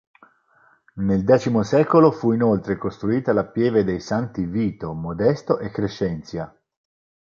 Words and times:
Nel 0.95 1.23
X 1.23 1.59
secolo 1.59 2.09
fu 2.11 2.31
inoltre 2.31 2.75
costruita 2.75 3.33
la 3.33 3.45
pieve 3.45 3.83
dei 3.83 3.99
Santi 3.99 4.45
Vito, 4.45 4.93
Modesto 4.93 5.59
e 5.59 5.69
Crescenzia. 5.69 6.51